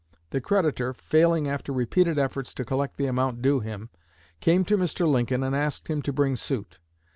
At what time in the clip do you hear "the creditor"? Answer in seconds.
0.31-0.93